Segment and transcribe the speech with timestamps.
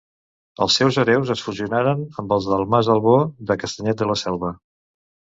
[0.65, 3.13] Els seus hereus es fusionaren amb els del mas Albó
[3.51, 4.51] de Castanyet de la Selva.